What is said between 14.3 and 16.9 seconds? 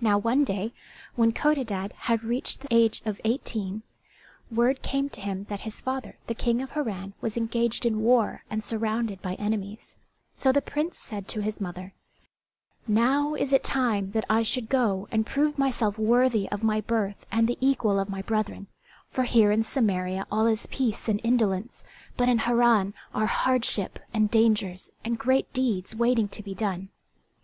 I should go and prove myself worthy of my